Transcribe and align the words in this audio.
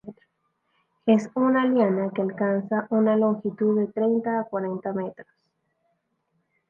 Es 1.05 1.29
una 1.35 1.67
liana 1.67 2.09
que 2.09 2.23
alcanza 2.23 2.87
una 2.89 3.15
longitud 3.15 3.77
de 3.77 3.85
treinta 3.93 4.39
a 4.39 4.45
cuarenta 4.45 4.93
metros. 4.93 5.27